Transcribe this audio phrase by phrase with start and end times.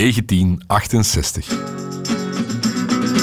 [0.00, 1.46] 1968.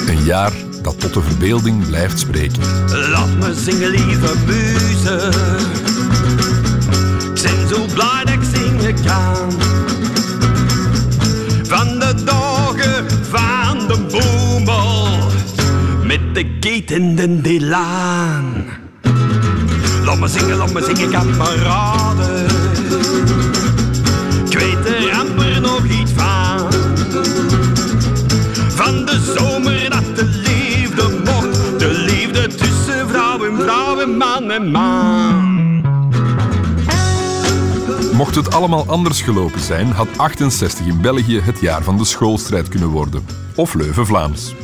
[0.07, 0.51] Een jaar
[0.81, 2.61] dat tot de verbeelding blijft spreken.
[3.09, 5.31] Laat me zingen, lieve muze.
[7.33, 9.51] Ik ben zo blij dat ik zingen kan.
[11.63, 15.07] Van de dagen van de boemel.
[16.03, 18.65] Met de kiet en de dilaan.
[20.03, 22.45] Laat me zingen, laat me zingen, kameraden.
[29.37, 31.79] Zomer dat de liefde mocht.
[31.79, 34.71] De liefde tussen vrouw en vrouw en man en.
[38.13, 42.69] Mocht het allemaal anders gelopen zijn, had 68 in België het jaar van de schoolstrijd
[42.69, 43.25] kunnen worden.
[43.55, 44.55] Of Leuven-Vlaams.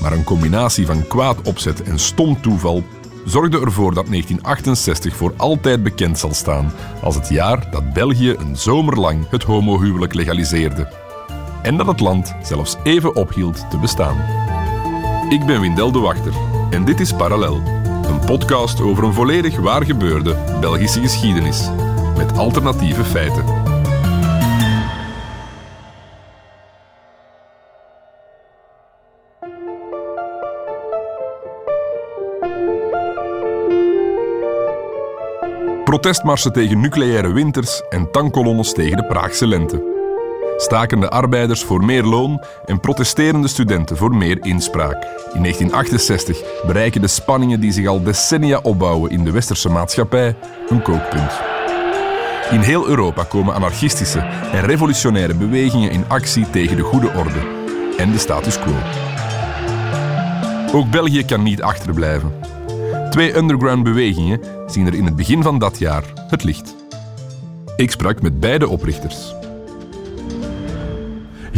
[0.00, 2.84] Maar een combinatie van kwaad opzet en stom toeval
[3.24, 6.72] zorgde ervoor dat 1968 voor altijd bekend zal staan
[7.02, 10.97] als het jaar dat België een zomerlang het homohuwelijk legaliseerde.
[11.68, 14.16] En dat het land zelfs even ophield te bestaan.
[15.28, 16.32] Ik ben Windel de Wachter
[16.70, 17.54] en dit is Parallel,
[18.02, 21.68] een podcast over een volledig waar gebeurde Belgische geschiedenis,
[22.16, 23.44] met alternatieve feiten.
[35.84, 39.87] Protestmarsen tegen nucleaire winters en tankkolonnes tegen de Praagse lente.
[40.60, 45.04] Stakende arbeiders voor meer loon en protesterende studenten voor meer inspraak.
[45.34, 50.36] In 1968 bereiken de spanningen die zich al decennia opbouwen in de westerse maatschappij
[50.68, 51.32] een kookpunt.
[52.50, 54.18] In heel Europa komen anarchistische
[54.52, 57.40] en revolutionaire bewegingen in actie tegen de goede orde
[57.96, 58.74] en de status quo.
[60.78, 62.32] Ook België kan niet achterblijven.
[63.10, 66.74] Twee underground bewegingen zien er in het begin van dat jaar het licht.
[67.76, 69.34] Ik sprak met beide oprichters.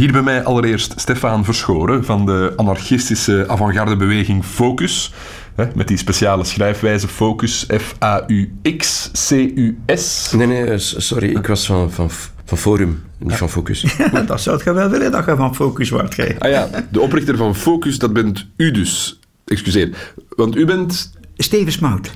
[0.01, 5.13] Hier bij mij allereerst Stefan Verschoren van de anarchistische avant-garde beweging Focus.
[5.55, 10.31] Hè, met die speciale schrijfwijze Focus, F-A-U-X-C-U-S.
[10.31, 12.09] Nee, nee, s- sorry, ik was van, van,
[12.45, 13.85] van Forum, niet van Focus.
[14.27, 16.13] dat zou je wel willen dat je van focus wordt.
[16.13, 16.35] gij.
[16.39, 19.19] Ah ja, de oprichter van Focus, dat bent u dus.
[19.45, 20.13] Excuseer.
[20.29, 22.11] Want u bent Stevensmout.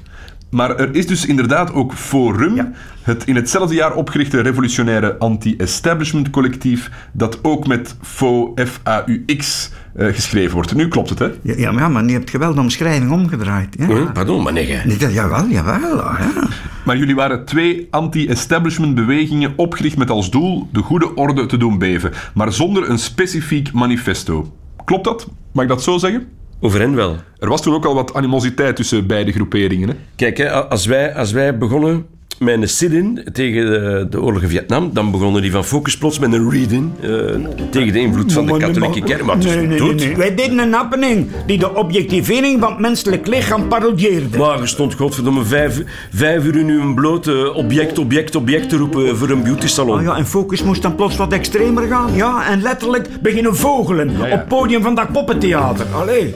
[0.55, 6.89] Maar er is dus inderdaad ook Forum, het in hetzelfde jaar opgerichte revolutionaire anti-establishment collectief,
[7.11, 10.75] dat ook met FO, F-A-U-X eh, geschreven wordt.
[10.75, 11.25] Nu klopt het, hè?
[11.41, 13.75] Ja, ja, maar, ja, maar nu heb je wel de omschrijving omgedraaid.
[13.79, 14.11] Ja.
[14.13, 16.01] Pardon, maar nee, Nee, dat- Jawel, jawel.
[16.01, 16.47] ah, Ja.
[16.85, 21.77] Maar jullie waren twee anti-establishment bewegingen opgericht met als doel de goede orde te doen
[21.77, 24.53] beven, maar zonder een specifiek manifesto.
[24.85, 25.27] Klopt dat?
[25.53, 26.27] Mag ik dat zo zeggen?
[26.65, 27.15] Over hen wel.
[27.39, 29.89] Er was toen ook al wat animositeit tussen beide groeperingen.
[29.89, 29.95] Hè?
[30.15, 32.05] Kijk, hè, als, wij, als wij begonnen
[32.39, 36.19] met een sit-in tegen de, de oorlog in Vietnam, dan begonnen die van Focus plots
[36.19, 37.09] met een read-in eh,
[37.69, 39.23] tegen de invloed van de katholieke kerk.
[39.23, 39.95] Maar het is nee, nee, dood.
[39.95, 40.15] nee.
[40.15, 44.37] Wij deden een happening die de objectivering van het menselijk lichaam parodieerde.
[44.37, 45.81] Maar je stond godverdomme vijf,
[46.13, 49.97] vijf uur in uw blote object, object, object te roepen voor een beauty salon.
[49.97, 52.15] Oh ja, en focus moest dan plots wat extremer gaan.
[52.15, 55.85] Ja, en letterlijk beginnen vogelen op het podium van dat poppentheater.
[55.93, 56.35] Allee.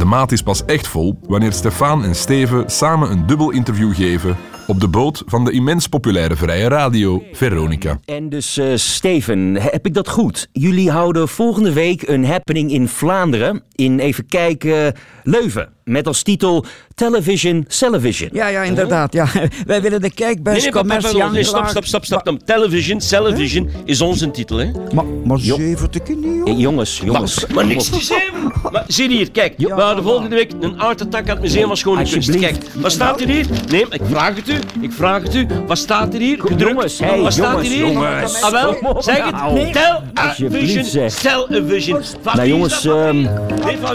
[0.00, 4.36] De maat is pas echt vol wanneer Stefan en Steven samen een dubbel interview geven
[4.66, 8.00] op de boot van de immens populaire vrije radio Veronica.
[8.04, 10.48] En dus, eh, Steven, heb ik dat goed?
[10.52, 15.68] Jullie houden volgende week een happening in Vlaanderen, in even kijken, Leuven.
[15.84, 16.64] Met als titel
[17.00, 18.28] Television Television.
[18.32, 19.12] Ja, ja, inderdaad.
[19.12, 19.26] Ja.
[19.66, 22.38] Wij willen de kijkbuis Nee, nee, commercie nee, stop, stop, stop, stop.
[22.44, 24.70] Television, television is onze titel, hè?
[24.94, 26.00] Maar, maar zeven te.
[26.44, 27.46] Eh, jongens, jongens.
[27.46, 28.28] Maar niks te.
[28.72, 29.54] Maar zie hier, kijk.
[29.56, 32.38] We hadden volgende week een art attack aan het Museum van Schone Kunst.
[32.38, 33.46] Kijk, wat staat er hier?
[33.70, 34.58] Nee, ik vraag het u.
[34.80, 35.46] Ik vraag het u.
[35.66, 36.40] Wat staat er hier?
[36.40, 36.60] Gedrukt.
[36.60, 37.92] Jongens, hey, wat staat er jongens, hier?
[37.92, 38.42] jongens.
[38.42, 39.32] Ah, wel, zeg het.
[39.32, 39.72] Nou,
[40.14, 41.14] alsjeblieft, Television, zeg.
[41.14, 42.02] television.
[42.22, 43.18] Van Nou jongens, ehm,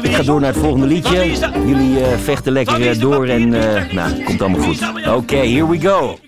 [0.01, 1.31] ik ga door naar het volgende liedje.
[1.65, 5.07] Jullie eh, vechten lekker Eh, door en eh, nou, komt allemaal goed.
[5.07, 6.19] Oké, here we go.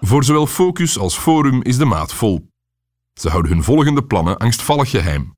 [0.00, 2.48] Voor zowel Focus als Forum is de maat vol.
[3.20, 5.34] Ze houden hun volgende plannen angstvallig geheim.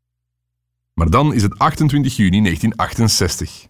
[0.94, 3.66] Maar dan is het 28 juni 1968.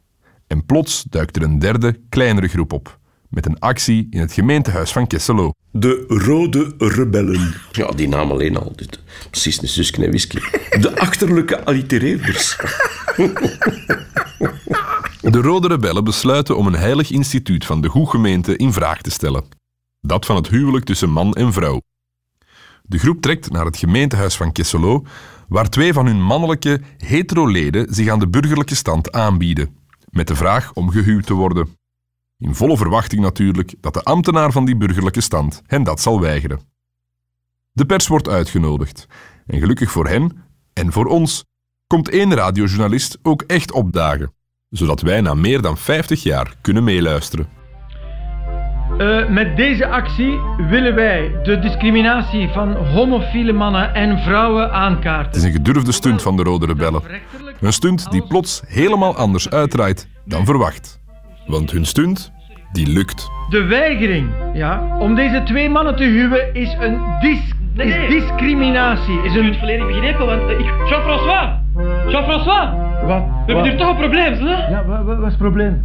[0.46, 2.98] En plots duikt er een derde, kleinere groep op.
[3.28, 5.52] Met een actie in het gemeentehuis van Kesselo.
[5.70, 7.54] De Rode Rebellen.
[7.72, 8.72] Ja, die naam alleen al.
[8.76, 8.98] Dit,
[9.30, 10.38] precies een zusken en whisky.
[10.80, 12.56] De achterlijke allitereerders.
[15.22, 19.44] De Rode Rebellen besluiten om een heilig instituut van de Goegemeente in vraag te stellen.
[20.00, 21.80] Dat van het huwelijk tussen man en vrouw.
[22.82, 25.04] De groep trekt naar het gemeentehuis van Kesselo,
[25.48, 29.76] waar twee van hun mannelijke hetero-leden zich aan de burgerlijke stand aanbieden,
[30.10, 31.76] met de vraag om gehuwd te worden.
[32.38, 36.60] In volle verwachting natuurlijk dat de ambtenaar van die burgerlijke stand hen dat zal weigeren.
[37.72, 39.06] De pers wordt uitgenodigd
[39.46, 41.44] en gelukkig voor hen En voor ons
[41.86, 44.32] komt één radiojournalist ook echt opdagen,
[44.72, 47.46] zodat wij na meer dan 50 jaar kunnen meeluisteren.
[48.98, 55.40] Eh, met deze actie willen wij de discriminatie van homofiele mannen en vrouwen Het aankaarten.
[55.40, 57.02] is een gedurfde stunt van de Rode Rebellen.
[57.60, 61.00] Een stunt die plots helemaal anders uitdraait dan verwacht.
[61.46, 62.32] Want hun stunt,
[62.72, 63.30] die lukt.
[63.48, 67.00] De weigering ja, om deze twee mannen te huwen is een
[67.74, 69.22] dis is discriminatie.
[69.22, 69.54] Is een...
[69.54, 70.66] volledig begrepen, want ik...
[70.88, 71.48] Jean-François!
[72.08, 72.70] Jean-François!
[73.06, 73.24] Wat?
[73.46, 74.68] We hebben hier toch een probleem, hè?
[74.68, 75.84] Ja, wat, wat is het probleem?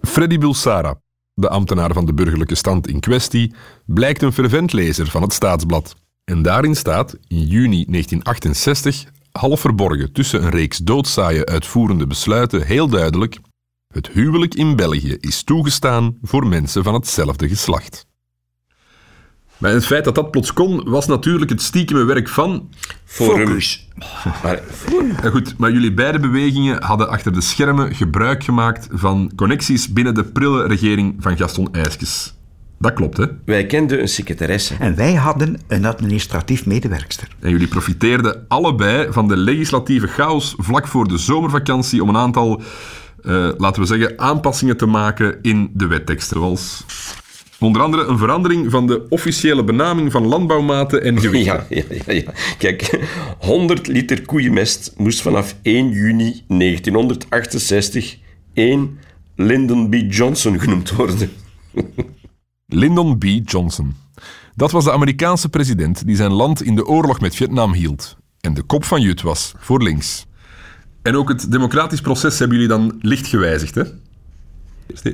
[0.00, 0.94] Freddy Bulsara,
[1.34, 3.54] de ambtenaar van de burgerlijke stand in kwestie,
[3.86, 5.94] blijkt een fervent lezer van het Staatsblad.
[6.24, 12.88] En daarin staat, in juni 1968, half verborgen tussen een reeks doodzaaie uitvoerende besluiten, heel
[12.88, 13.38] duidelijk:
[13.94, 18.06] het huwelijk in België is toegestaan voor mensen van hetzelfde geslacht.
[19.62, 22.68] Maar het feit dat dat plots kon, was natuurlijk het stiekeme werk van.
[23.04, 23.46] Forum.
[23.46, 23.88] Focus.
[24.42, 24.60] Maar,
[25.22, 30.14] Ja, goed, maar jullie beide bewegingen hadden achter de schermen gebruik gemaakt van connecties binnen
[30.14, 32.34] de prille regering van Gaston Ijskes.
[32.78, 33.26] Dat klopt, hè?
[33.44, 34.74] wij kenden een secretaresse.
[34.78, 37.28] En wij hadden een administratief medewerkster.
[37.40, 42.62] En jullie profiteerden allebei van de legislatieve chaos vlak voor de zomervakantie om een aantal,
[43.22, 46.36] eh, laten we zeggen, aanpassingen te maken in de wetteksten.
[46.36, 46.84] Zoals
[47.62, 51.66] onder andere een verandering van de officiële benaming van landbouwmaten en gewichten.
[51.68, 52.32] Ja, ja, ja, ja.
[52.58, 53.00] Kijk,
[53.38, 58.16] 100 liter koeienmest moest vanaf 1 juni 1968
[58.52, 58.98] één
[59.36, 59.94] Lyndon B.
[59.94, 61.30] Johnson genoemd worden.
[62.66, 63.24] Lyndon B.
[63.44, 63.94] Johnson.
[64.54, 68.16] Dat was de Amerikaanse president die zijn land in de oorlog met Vietnam hield.
[68.40, 70.26] En de kop van Jut was voor links.
[71.02, 73.82] En ook het democratisch proces hebben jullie dan licht gewijzigd, hè?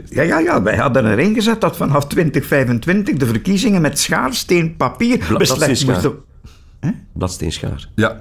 [0.08, 4.76] Ja, ja, ja, wij hadden erin gezet dat vanaf 2025 de verkiezingen met schaar, steen,
[4.76, 5.92] papier beslecht steensschaar.
[5.92, 6.26] moesten...
[7.12, 7.88] Bladsteenschaar.
[7.94, 8.20] Ja.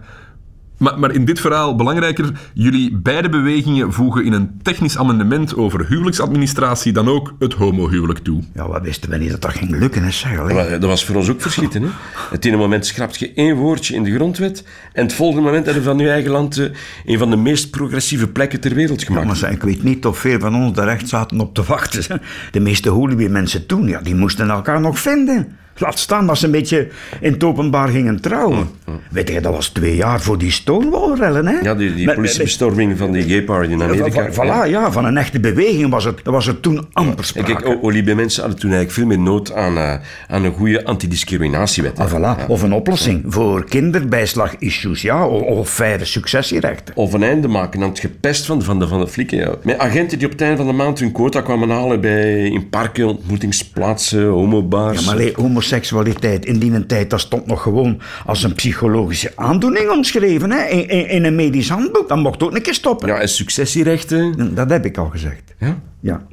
[0.77, 5.87] Maar, maar in dit verhaal belangrijker, jullie beide bewegingen voegen in een technisch amendement over
[5.87, 8.43] huwelijksadministratie dan ook het homohuwelijk toe.
[8.53, 10.53] Ja, wat wisten we niet dat dat ging lukken, hè.
[10.53, 11.81] Maar dat was voor ons ook verschieten.
[11.81, 11.89] Hè?
[12.29, 14.63] Het ene moment schrapt je één woordje in de grondwet
[14.93, 16.65] en het volgende moment heb je van je eigen land eh,
[17.05, 19.41] een van de meest progressieve plekken ter wereld Ja, gemaakt.
[19.41, 22.21] maar ik weet niet of veel van ons daar echt zaten op te wachten.
[22.51, 25.57] De meeste Hooligan-mensen toen, ja, die moesten elkaar nog vinden.
[25.77, 26.87] Laat staan dat ze een beetje
[27.21, 28.69] in het openbaar gingen trouwen.
[29.11, 31.59] Weet je, dat was twee jaar voor die Stonewall-rellen, hè?
[31.59, 34.29] Ja, die, die politiebestorming van die gay party in met- Amerika.
[34.31, 37.53] Voilà, ja, van een echte beweging was het, was er toen amper sprake.
[37.55, 39.93] kijk, O- Olibe mensen hadden toen eigenlijk veel meer nood aan, eh,
[40.27, 41.99] aan een goede antidiscriminatiewet.
[41.99, 42.45] Ah, voilà.
[42.47, 46.95] Of een oplossing voor kinderbijslag-issues, ja, of, of faire successierechten.
[46.95, 49.37] Of een einde maken aan het gepest van, van, de, van de flikken.
[49.37, 49.51] Ja.
[49.63, 52.69] Met agenten die op het einde van de maand hun quota kwamen halen bij, in
[52.69, 54.99] parken, ontmoetingsplaatsen, homobars.
[54.99, 55.37] Ja, maar allee,
[55.67, 60.65] homoseksualiteit in die tijd, dat stond nog gewoon als een psychologische aandoening omschreven, hè?
[60.65, 62.07] In, in, in een medisch handboek.
[62.07, 63.07] Dat mocht ook een keer stoppen.
[63.07, 64.55] Ja, en successierechten.
[64.55, 65.53] Dat heb ik al gezegd.
[65.59, 65.79] Ja?
[65.99, 66.25] Ja.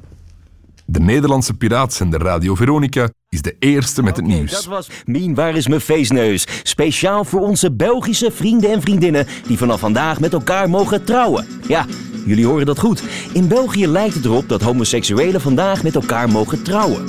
[0.86, 4.50] De Nederlandse piraatzender Radio Veronica is de eerste met het nieuws.
[4.50, 6.46] Dat was Mien, waar is mijn feestneus?
[6.62, 11.46] Speciaal voor onze Belgische vrienden en vriendinnen die vanaf vandaag met elkaar mogen trouwen.
[11.68, 11.86] Ja,
[12.26, 13.02] jullie horen dat goed.
[13.32, 17.04] In België lijkt het erop dat homoseksuelen vandaag met elkaar mogen trouwen.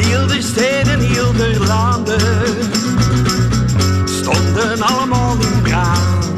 [0.00, 2.20] Heel de steden, heel de landen
[4.04, 6.32] stonden allemaal in brand.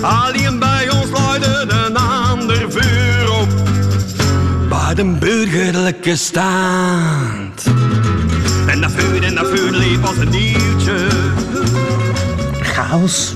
[0.00, 3.48] Alleen bij ons luidde een ander vuur op,
[4.68, 7.64] bij de burgerlijke stand.
[8.66, 11.06] En dat vuur en dat vuur liep als een nieuwtje.
[12.62, 13.34] Chaos.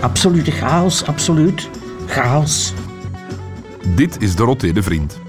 [0.00, 1.68] Absolute chaos, absoluut.
[2.06, 2.72] Chaos.
[3.94, 5.20] Dit is de Vriend.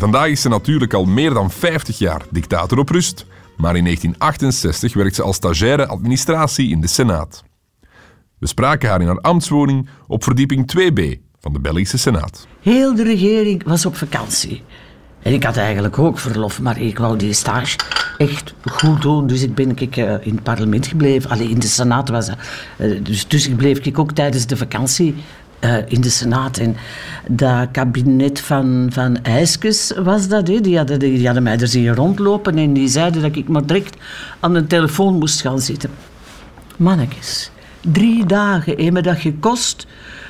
[0.00, 3.26] Vandaag is ze natuurlijk al meer dan 50 jaar dictator op rust,
[3.56, 7.44] maar in 1968 werkt ze als stagiaire administratie in de Senaat.
[8.38, 12.46] We spraken haar in haar ambtswoning op verdieping 2b van de Belgische Senaat.
[12.60, 14.62] Heel de regering was op vakantie.
[15.22, 17.76] En ik had eigenlijk ook verlof, maar ik wou die stage
[18.18, 19.26] echt goed doen.
[19.26, 21.30] Dus ik ben ik, eh, in het parlement gebleven.
[21.30, 22.36] Alleen in de Senaat was dat.
[22.76, 25.14] Eh, dus, dus ik bleef ik ook tijdens de vakantie
[25.60, 26.58] eh, in de Senaat.
[26.58, 26.76] En
[27.28, 30.48] dat kabinet van, van IJskes was dat.
[30.48, 30.60] Hè.
[30.60, 33.96] Die, hadden, die hadden mij er zien rondlopen en die zeiden dat ik maar direct
[34.40, 35.90] aan de telefoon moest gaan zitten.
[36.76, 37.50] Mannetjes,
[37.80, 39.86] drie dagen heeft me dat gekost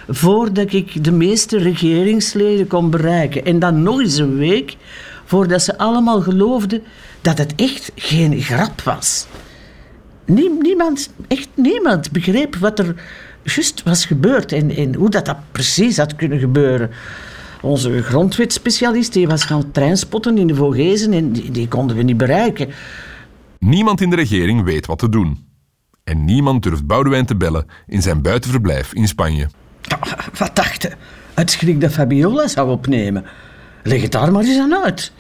[0.08, 3.44] voordat ik de meeste regeringsleden kon bereiken.
[3.44, 4.76] En dan nog eens een week
[5.24, 6.82] voordat ze allemaal geloofden
[7.20, 9.26] dat het echt geen grap was.
[10.24, 12.94] Nie- niemand, echt niemand begreep wat er
[13.42, 16.90] juist was gebeurd en, en hoe dat, dat precies had kunnen gebeuren.
[17.62, 22.16] Onze grondwetspecialist die was gaan treinspotten in de Vogezen en die, die konden we niet
[22.16, 22.68] bereiken.
[23.58, 25.48] Niemand in de regering weet wat te doen.
[26.04, 29.48] En niemand durft Boudewijn te bellen in zijn buitenverblijf in Spanje.
[30.38, 30.90] Wat dacht je?
[31.34, 33.24] Het schrik dat Fabiola zou opnemen.
[33.82, 35.12] Leg het daar maar eens aan uit.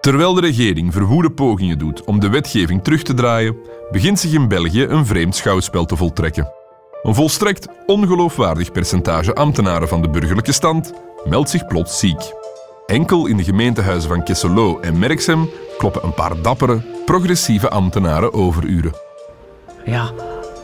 [0.00, 3.56] Terwijl de regering verwoede pogingen doet om de wetgeving terug te draaien,
[3.90, 6.52] begint zich in België een vreemd schouwspel te voltrekken.
[7.02, 10.92] Een volstrekt ongeloofwaardig percentage ambtenaren van de burgerlijke stand
[11.24, 12.32] meldt zich plots ziek.
[12.86, 18.94] Enkel in de gemeentehuizen van Kesselo en Merksem kloppen een paar dappere, progressieve ambtenaren overuren.
[19.84, 20.10] Ja,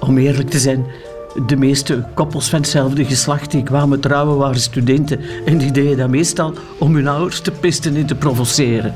[0.01, 0.87] om eerlijk te zijn,
[1.47, 6.09] de meeste koppels van hetzelfde geslacht die kwamen trouwen waren studenten en die deden dat
[6.09, 8.95] meestal om hun ouders te pesten en te provoceren.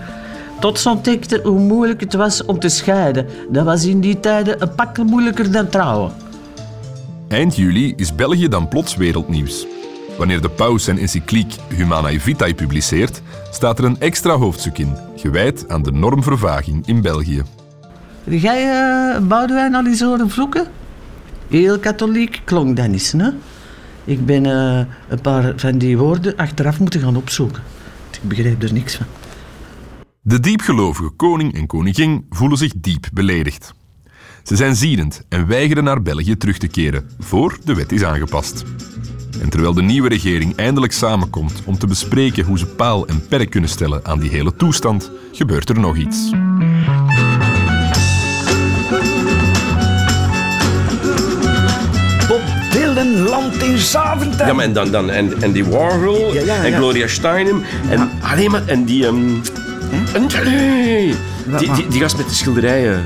[0.61, 3.27] Tot ze ontdekten hoe moeilijk het was om te scheiden.
[3.51, 6.13] Dat was in die tijden een pak moeilijker dan trouwen.
[7.29, 9.67] Eind juli is België dan plots wereldnieuws.
[10.19, 15.65] Wanneer de paus zijn encycliek Humanae Vitae publiceert, staat er een extra hoofdstuk in, gewijd
[15.69, 17.43] aan de normvervaging in België.
[18.25, 20.67] Jij uh, Boudewijn al eens horen vloeken?
[21.49, 23.29] Heel katholiek klonk dat niet, hè?
[24.05, 27.63] Ik ben uh, een paar van die woorden achteraf moeten gaan opzoeken.
[28.11, 29.07] Ik begreep er niks van.
[30.23, 33.75] De diepgelovige koning en koningin voelen zich diep beledigd.
[34.43, 38.65] Ze zijn ziedend en weigeren naar België terug te keren, voor de wet is aangepast.
[39.41, 43.51] En terwijl de nieuwe regering eindelijk samenkomt om te bespreken hoe ze paal en perk
[43.51, 46.31] kunnen stellen aan die hele toestand, gebeurt er nog iets.
[52.29, 54.47] Bob Dylan landt in Zaventem.
[54.47, 56.77] Ja, maar en, dan, dan, en, en die Warhol Ja, ja, en ja.
[56.77, 58.67] Gloria Steinem en alleen maar...
[58.67, 59.07] En die...
[59.07, 59.43] ehm en,
[60.13, 61.15] nee,
[61.59, 63.03] die, die, die gast met de schilderijen.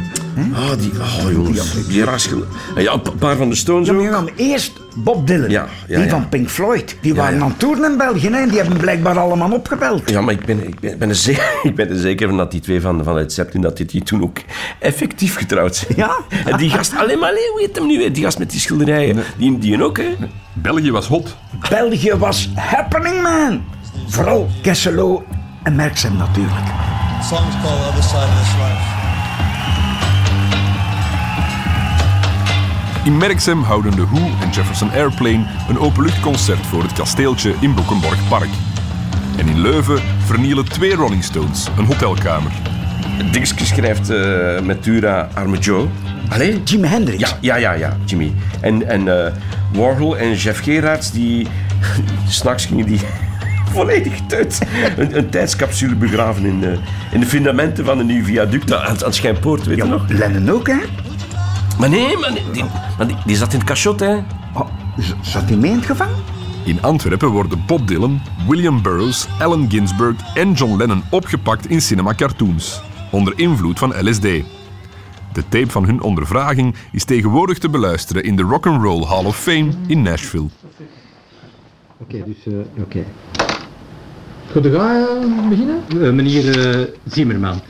[0.55, 0.91] Ah, die...
[1.01, 1.87] Oh, jongens.
[1.87, 4.11] Die raar schilder- Ja, een paar van de Stones Ja, maar ook.
[4.11, 5.51] dan eerst Bob Dylan.
[5.51, 6.11] Ja, ja, die ja.
[6.11, 6.97] van Pink Floyd.
[7.01, 7.43] Die waren ja.
[7.43, 10.11] aan het toeren in België en die hebben blijkbaar allemaal opgebeld.
[10.11, 12.51] Ja, maar ik ben, ik ben, ben er zeker, ik ben er zeker van dat
[12.51, 14.39] die twee van, van het Zeppelin, dat die, die toen ook
[14.79, 15.93] effectief getrouwd zijn.
[15.97, 16.17] Ja?
[16.51, 18.13] En die gast, alleen maar, alleen, hoe heet hem nu weer?
[18.13, 20.09] Die gast met die schilderijen, die, die ook, hè?
[20.53, 21.37] België was hot.
[21.71, 23.63] België was happening, man.
[24.09, 25.25] Vooral Kesselo
[25.63, 26.84] en Merksem natuurlijk.
[27.25, 28.83] Song's called Other Side of This Life.
[33.05, 38.29] In Merksem houden de Who en Jefferson Airplane een openluchtconcert voor het kasteeltje in Boekenborg
[38.29, 38.49] Park.
[39.39, 42.53] En in Leuven vernielen twee Rolling Stones een hotelkamer.
[43.31, 45.87] Dingske schrijft eh met Tura Arme Joe.
[46.29, 46.63] Allee?
[46.63, 47.21] Jimi Hendrix.
[47.21, 48.35] Ja, ja, ja, ja, Jimmy.
[48.61, 49.33] En, en eh,
[49.73, 51.47] Warhol en Jeff Gerards, die...
[52.29, 53.01] S'nachts gingen die
[53.73, 54.59] volledig uit
[54.97, 56.79] een, een tijdscapsule begraven in de,
[57.15, 60.09] in de fundamenten van een nieuw viaduct aan, aan het Schijnpoort, weet je nog?
[60.09, 60.79] Lennon ook, hè?
[61.79, 62.65] Maar nee, maar die,
[62.99, 64.15] maar die, die zat in het cachot, hè.
[64.55, 64.69] Oh,
[65.23, 66.17] zat hij mee in het gevangen?
[66.65, 72.15] In Antwerpen worden Bob Dylan, William Burroughs, Allen Ginsberg en John Lennon opgepakt in cinema
[72.15, 74.23] cartoons, onder invloed van LSD.
[74.23, 79.69] De tape van hun ondervraging is tegenwoordig te beluisteren in de Rock'n'Roll Hall of Fame
[79.87, 80.49] in Nashville.
[81.99, 83.05] Oké, dus eh, oké.
[84.55, 85.77] Goed, ga je beginnen?
[86.03, 86.81] Eh, meneer eh,
[87.11, 87.61] Zimmerman.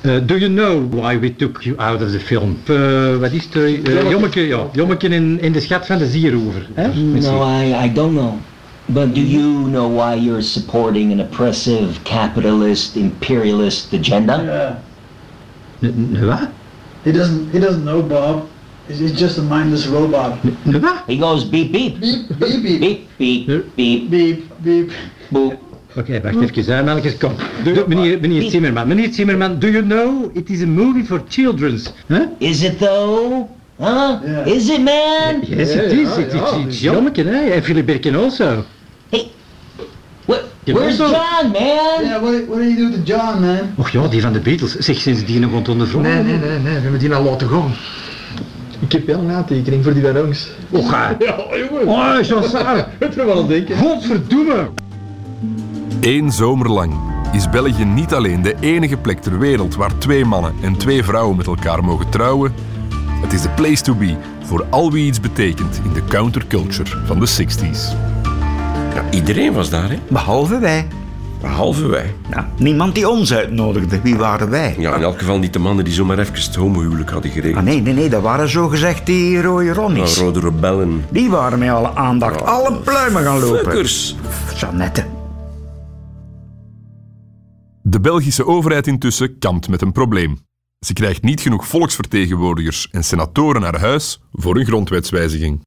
[0.00, 2.56] Eh, do you know why we took you out of the film?
[2.66, 3.54] Eh, wat is het?
[3.86, 4.66] eh, jommeke, ja.
[4.72, 6.66] Jommeke in, in de schat van de Zieroever.
[6.74, 6.88] Hè?
[7.20, 8.32] No, I, I don't know.
[8.86, 14.42] But do you know why you're supporting an oppressive, capitalist, imperialist agenda?
[15.80, 16.48] N- Wat?
[17.02, 17.52] He doesn't.
[17.52, 18.48] He doesn't know, Bob.
[18.88, 20.32] He's, just a mindless robot.
[20.64, 21.02] N- Wat?
[21.06, 22.00] He goes beep beep.
[22.00, 24.92] Beep beep beep Beep beep beep beep beep.
[25.28, 25.69] boop.
[25.96, 27.32] Oké, wacht even, hè, mannetjes, kom.
[27.64, 31.92] Do- meneer, meneer Zimmerman, meneer Zimmerman, do you know it is a movie for children's?
[32.06, 32.20] Huh?
[32.38, 33.48] Is it though?
[33.78, 34.20] Huh?
[34.24, 34.46] Yeah.
[34.46, 35.40] Is it, man?
[35.46, 36.16] Yes, it is.
[36.16, 36.34] it's,
[36.66, 37.50] it's jommeke, hè.
[37.50, 38.64] En Philip Birkin also.
[39.10, 39.30] Hey,
[40.26, 40.32] wh-
[40.64, 42.04] You where's John, man?
[42.04, 42.20] Yeah.
[42.20, 43.72] What, what do you do to John, man?
[43.76, 44.76] Och ja, die van de Beatles.
[44.76, 47.72] Zeg, sinds die nog onder Nee, nee, nee, nee, we hebben die al laten gaan.
[48.80, 50.48] Ik heb wel een aantekening voor die van ons.
[50.70, 51.24] Och, hè.
[51.24, 51.86] Ja, jongen.
[51.86, 52.86] Oh, Jean Sarre.
[52.98, 53.76] Het we wel denken.
[53.76, 54.68] Godverdomme.
[56.00, 56.92] Eén zomer lang
[57.32, 61.36] is België niet alleen de enige plek ter wereld waar twee mannen en twee vrouwen
[61.36, 62.54] met elkaar mogen trouwen.
[63.22, 67.18] Het is de place to be voor al wie iets betekent in de counterculture van
[67.20, 67.96] de 60s.
[68.94, 69.98] Ja, iedereen was daar, hè.
[70.08, 70.86] Behalve wij.
[71.40, 72.14] Behalve wij.
[72.30, 74.00] Nou, niemand die ons uitnodigde.
[74.02, 74.74] Wie waren wij?
[74.78, 77.64] Ja, in elk geval niet de mannen die zomaar even het homohuwelijk hadden Ah, geregeld.
[77.64, 80.16] nee, nee, nee, dat waren zogezegd die rode Nou, ronnies.
[80.16, 81.04] rode rebellen.
[81.10, 83.58] Die waren met alle aandacht alle pluimen gaan lopen.
[83.58, 84.16] Fuckers.
[84.56, 85.04] Jeannette.
[88.00, 90.38] De Belgische overheid intussen kampt met een probleem.
[90.86, 95.60] Ze krijgt niet genoeg volksvertegenwoordigers en senatoren naar huis voor een grondwetswijziging.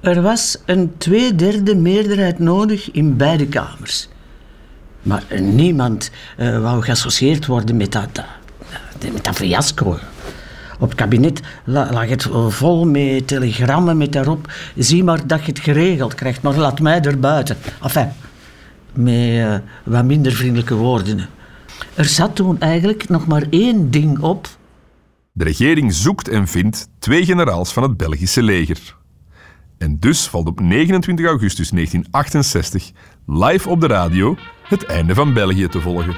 [0.00, 4.08] Er was een tweederde meerderheid nodig in beide kamers.
[5.02, 9.98] Maar niemand eh, wou geassocieerd worden met dat, dat met dat fiasco.
[10.78, 14.52] Op het kabinet la- lag het vol met telegrammen met daarop.
[14.76, 17.56] Zie maar dat je het geregeld krijgt, maar laat mij er buiten.
[17.82, 18.12] Enfin,
[18.94, 21.28] met eh, wat minder vriendelijke woorden.
[21.94, 24.48] Er zat toen eigenlijk nog maar één ding op.
[25.32, 28.96] De regering zoekt en vindt twee generaals van het Belgische leger.
[29.78, 32.90] En dus valt op 29 augustus 1968
[33.26, 36.16] live op de radio het einde van België te volgen.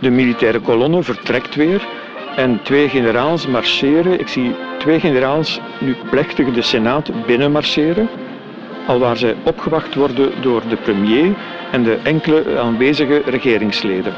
[0.00, 1.88] De militaire kolonne vertrekt weer
[2.36, 4.20] en twee generaals marcheren.
[4.20, 8.08] Ik zie twee generaals nu plechtig de Senaat binnenmarcheren,
[8.86, 11.34] alwaar zij opgewacht worden door de premier
[11.70, 14.14] en de enkele aanwezige regeringsleden.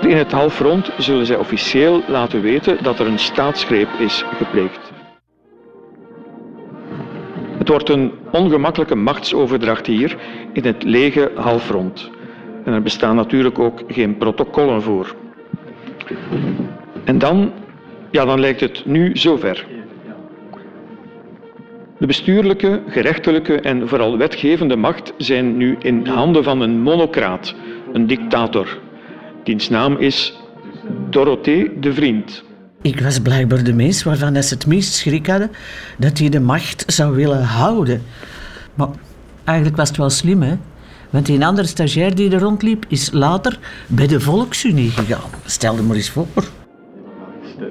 [0.00, 4.92] In het halfrond zullen zij officieel laten weten dat er een staatsgreep is gepleegd.
[7.58, 10.16] Het wordt een ongemakkelijke machtsoverdracht hier
[10.52, 12.10] in het lege halfrond.
[12.64, 15.14] En er bestaan natuurlijk ook geen protocollen voor.
[17.04, 17.52] En dan,
[18.10, 19.66] ja, dan lijkt het nu zover.
[21.98, 27.54] De bestuurlijke, gerechtelijke en vooral wetgevende macht zijn nu in handen van een monocraat,
[27.92, 28.78] een dictator.
[29.44, 30.38] Diens naam is
[31.10, 32.44] Dorothee de Vriend.
[32.82, 35.50] Ik was blijkbaar de mens waarvan ze het meest schrik hadden
[35.98, 38.02] dat hij de macht zou willen houden.
[38.74, 38.88] Maar
[39.44, 40.56] eigenlijk was het wel slim, hè?
[41.10, 45.30] Want die andere stagiair die er rondliep, is later bij de Volksunie gegaan.
[45.44, 46.26] Stel je maar eens voor.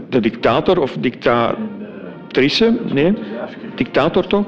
[0.10, 3.14] De dictator of dictatrice, nee,
[3.78, 4.46] dictator toch,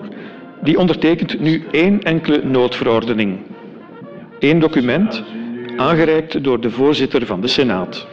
[0.62, 3.38] die ondertekent nu één enkele noodverordening.
[4.40, 5.24] Eén document,
[5.78, 8.08] aangereikt door de voorzitter van de Senaat.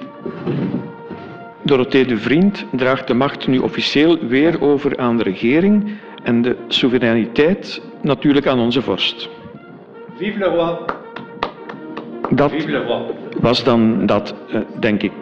[1.63, 5.91] Dorothee de Vriend draagt de macht nu officieel weer over aan de regering
[6.25, 9.29] en de soevereiniteit natuurlijk aan onze vorst.
[10.17, 10.77] Vive le roi.
[12.31, 13.03] Dat Vive le roi.
[13.41, 15.13] was dan dat, eh, denk ik.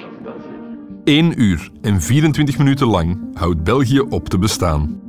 [1.04, 5.03] 1 uur en 24 minuten lang houdt België op te bestaan.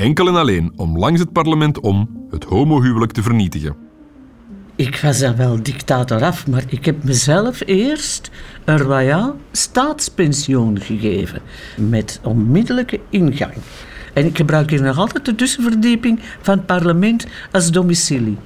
[0.00, 3.76] Enkel en alleen om langs het parlement om het homohuwelijk te vernietigen.
[4.76, 8.30] Ik was dan wel dictator af, maar ik heb mezelf eerst
[8.64, 11.42] een royaal staatspensioen gegeven.
[11.76, 13.52] Met onmiddellijke ingang.
[14.12, 18.36] En ik gebruik hier nog altijd de tussenverdieping van het parlement als domicilie.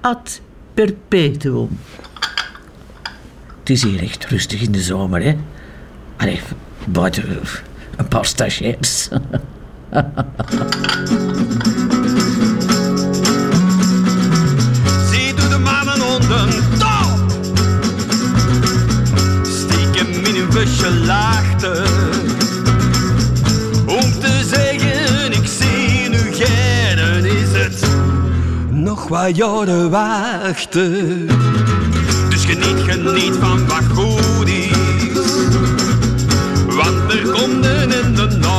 [0.00, 0.40] Ad
[0.74, 1.78] perpetuum.
[3.58, 5.36] Het is hier echt rustig in de zomer, hè?
[6.16, 6.40] Allee,
[6.88, 7.24] buiten
[7.96, 9.08] een paar stagiairs.
[15.10, 16.48] Zie doe de mannen onder
[16.78, 17.18] top.
[19.42, 21.84] Stiekem in een busje laagte.
[23.86, 27.86] Om te zeggen, ik zie nu geen, is het
[28.70, 31.26] nog wat jaren wachten.
[32.28, 34.70] Dus geniet, geniet van wat goed is.
[36.66, 38.57] Want er komt in de nacht.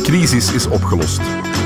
[0.00, 1.16] De crisis is opgelost.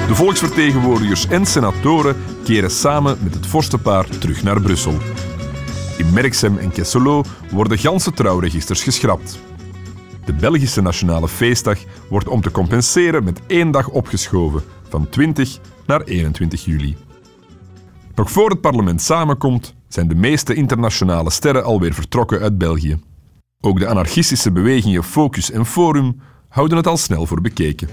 [0.06, 4.94] De volksvertegenwoordigers en senatoren keren samen met het vorstenpaar terug naar Brussel.
[5.98, 9.38] In Merksem en Kesselo worden ganse trouwregisters geschrapt.
[10.24, 11.78] De Belgische Nationale Feestdag
[12.10, 16.96] wordt om te compenseren met één dag opgeschoven, van 20 naar 21 juli.
[18.14, 22.98] Nog voor het parlement samenkomt, zijn de meeste internationale sterren alweer vertrokken uit België.
[23.60, 26.20] Ook de anarchistische bewegingen Focus en Forum
[26.54, 27.88] houden het al snel voor bekeken.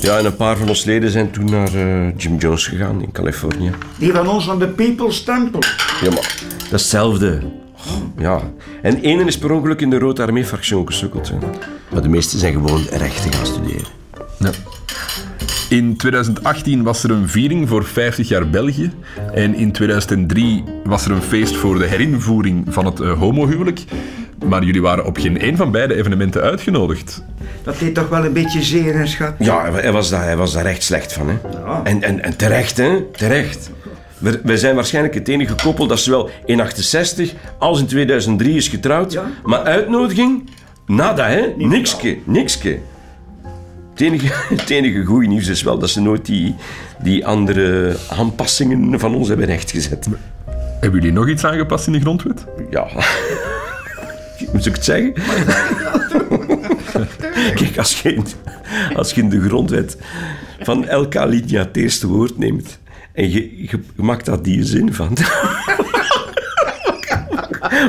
[0.00, 3.12] Ja, en een paar van ons leden zijn toen naar eh, Jim Jones gegaan in
[3.12, 3.70] Californië.
[3.98, 5.60] Die van ons aan de People's Temple.
[6.02, 7.40] Ja, maar dat is hetzelfde.
[7.76, 8.40] Oh, Ja.
[8.82, 11.28] En ene is per ongeluk in de Rode Armee-fractie gesukkeld.
[11.28, 11.36] Hè.
[11.92, 13.86] Maar de meesten zijn gewoon rechten gaan studeren.
[14.38, 14.50] Ja.
[15.68, 18.90] In 2018 was er een viering voor 50 jaar België.
[19.34, 23.84] En in 2003 was er een feest voor de herinvoering van het eh, homohuwelijk.
[24.46, 27.22] Maar jullie waren op geen een van beide evenementen uitgenodigd.
[27.62, 29.34] Dat deed toch wel een beetje zeer, hè, schat?
[29.38, 31.28] Ja, hij- was daar, hij was daar echt slecht van.
[31.28, 31.34] Hè.
[31.84, 33.02] En, en, en terecht, hè?
[33.12, 33.70] Terecht.
[34.18, 38.68] We, wij zijn waarschijnlijk het enige koppel dat zowel in 68 als in 2003 is
[38.68, 39.18] getrouwd.
[39.44, 40.50] Maar uitnodiging?
[40.86, 41.46] Nada, hè?
[41.56, 42.78] Nikske, nikske.
[43.90, 44.26] Het enige,
[44.56, 46.54] het enige goede nieuws is wel dat ze nooit die,
[47.02, 50.08] die andere aanpassingen van ons hebben rechtgezet.
[50.80, 52.44] Hebben jullie nog iets aangepast in de grondwet?
[52.70, 52.86] Ja.
[54.52, 55.12] Moet ik het zeggen?
[57.54, 58.24] Kijk, als je, in,
[58.94, 59.96] als je in de grondwet
[60.60, 62.78] van elke alinea het eerste woord neemt
[63.12, 65.16] en je, je maakt daar die zin van.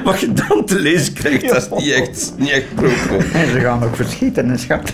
[0.03, 3.31] wat je dan te lezen krijgt, dat is niet echt, niet echt proper.
[3.33, 4.93] En ze gaan ook verschieten, hè, schat.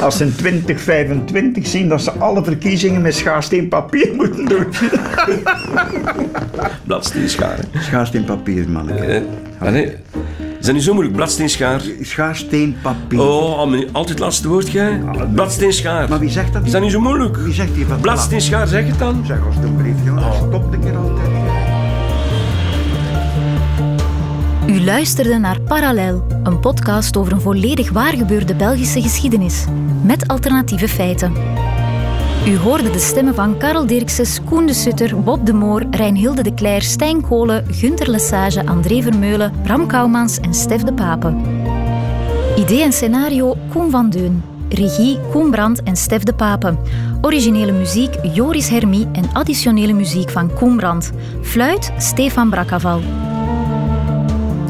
[0.00, 4.66] Als ze in 2025 zien dat ze alle verkiezingen met schaarsteen papier moeten doen.
[6.86, 7.56] Bladsteenschaar.
[7.56, 7.80] hè.
[7.82, 9.22] Schaarsteen papier, manneke.
[9.58, 9.88] Eh,
[10.64, 11.16] dat niet zo moeilijk?
[11.16, 11.82] Bladsteenschaar?
[12.00, 13.20] Schaarsteen papier.
[13.20, 15.00] Oh, al- altijd het laatste woord, jij?
[15.34, 16.08] Bladsteenschaar.
[16.08, 16.64] Maar wie zegt dat?
[16.64, 17.36] Is dat niet zo moeilijk?
[17.36, 19.22] Wie zegt die van Bladsteenschaar, zeg het dan.
[19.26, 20.22] Zeg alsjeblieft, jongen.
[20.34, 21.28] Stop een keer altijd.
[24.66, 29.64] U luisterde naar Parallel, een podcast over een volledig waargebeurde Belgische geschiedenis,
[30.02, 31.32] met alternatieve feiten.
[32.46, 36.54] U hoorde de stemmen van Karel Dirkses, Koen de Sutter, Bob de Moor, Reinhilde de
[36.54, 41.34] Cler, Stijn Kolen, Gunther Lesage, André Vermeulen, Bram Kouwmans en Stef de Pape.
[42.56, 44.42] Idee en scenario Koen van Deun.
[44.68, 46.76] Regie Koen Brandt en Stef de Pape.
[47.20, 51.10] Originele muziek Joris Hermie en additionele muziek van Koen Brandt.
[51.42, 53.00] Fluit Stefan Brakaval.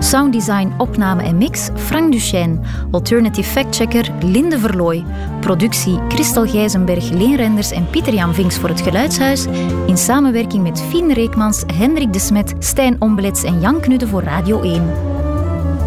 [0.05, 2.59] Sounddesign, opname en mix Frank Duchesne.
[2.91, 5.05] Alternative factchecker Linde Verlooy.
[5.41, 9.47] Productie Christel Gijzenberg, Leen Renders en Pieter-Jan Vinks voor het Geluidshuis.
[9.87, 14.63] In samenwerking met Fien Reekmans, Hendrik de Smet, Stijn Ombelets en Jan Knutte voor Radio
[14.63, 14.91] 1.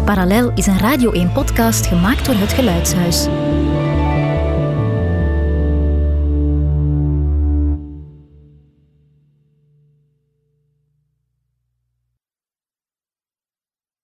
[0.04, 3.28] Parallel is een Radio 1 podcast gemaakt door het Geluidshuis.